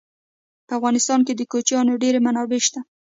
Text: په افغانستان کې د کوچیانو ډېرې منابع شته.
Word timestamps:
په 0.67 0.71
افغانستان 0.79 1.19
کې 1.27 1.33
د 1.35 1.41
کوچیانو 1.51 1.99
ډېرې 2.03 2.19
منابع 2.25 2.59
شته. 2.67 2.79